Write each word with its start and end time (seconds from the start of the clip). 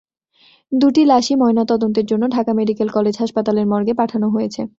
দুটি 0.71 1.01
লাশই 1.05 1.35
ময়নাতদন্তের 1.35 2.05
জন্য 2.05 2.23
ঢাকা 2.27 2.51
মেডিকেল 2.53 2.89
কলেজ 2.89 3.15
হাসপাতালের 3.17 3.65
মর্গে 3.67 3.93
পাঠানো 3.93 4.27
হয়েছে। 4.29 4.61